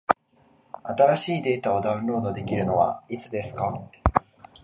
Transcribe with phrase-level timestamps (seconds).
[0.83, 3.71] 新しいデータをダウンロードできるのはいつですか？